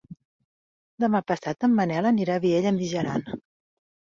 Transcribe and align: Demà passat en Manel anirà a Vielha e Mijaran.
Demà 1.03 1.21
passat 1.31 1.67
en 1.67 1.75
Manel 1.81 2.09
anirà 2.13 2.41
a 2.41 2.43
Vielha 2.47 2.73
e 2.73 2.75
Mijaran. 2.81 3.29